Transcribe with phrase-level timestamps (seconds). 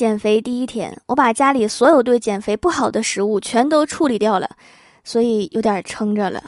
[0.00, 4.48] 减肥第一天我把家里所有对减肥不好的食物全都处理掉了
[5.04, 6.42] 所以有点撑着了。